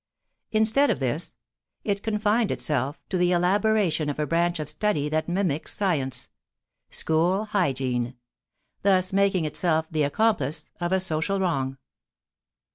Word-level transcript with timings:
Instead 0.49 0.89
of 0.89 0.97
this, 0.99 1.35
it 1.83 2.01
confined 2.01 2.51
itself 2.51 2.99
to 3.07 3.19
the 3.19 3.31
elaboration 3.31 4.09
of 4.09 4.17
a 4.17 4.25
branch 4.25 4.59
of 4.59 4.67
study 4.67 5.07
that 5.07 5.29
mimics 5.29 5.75
science: 5.75 6.27
school 6.89 7.45
hygiene; 7.45 8.15
thus 8.81 9.13
making 9.13 9.45
itself 9.45 9.85
the 9.91 10.01
accomplice 10.01 10.71
of 10.79 10.91
a 10.91 10.99
social 10.99 11.39
wrong. 11.39 11.77